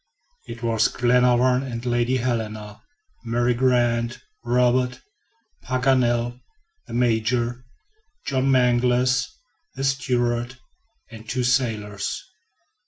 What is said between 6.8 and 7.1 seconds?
the